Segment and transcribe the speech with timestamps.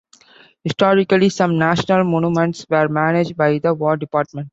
[0.63, 4.49] Historically, some national monuments were managed by the War Department.